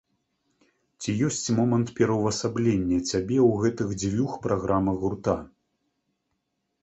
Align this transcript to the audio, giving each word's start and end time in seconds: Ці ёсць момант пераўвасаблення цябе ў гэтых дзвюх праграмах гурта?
Ці 1.01 1.09
ёсць 1.27 1.53
момант 1.57 1.91
пераўвасаблення 1.99 2.97
цябе 3.09 3.37
ў 3.49 3.65
гэтых 3.65 3.87
дзвюх 4.05 4.31
праграмах 4.45 4.95
гурта? 5.03 5.35